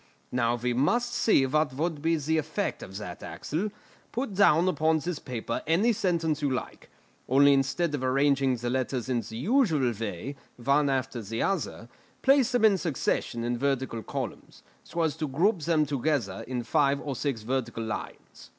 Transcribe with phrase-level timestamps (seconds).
[0.31, 3.69] "Now we must see what would be the effect of that, Axel;
[4.11, 6.89] put down upon this paper any sentence you like,
[7.29, 11.87] only instead of arranging the letters in the usual way, one after the other,
[12.23, 16.99] place them in succession in vertical columns, so as to group them together in five
[16.99, 18.49] or six vertical lines."